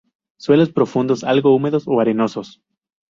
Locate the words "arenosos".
2.01-2.63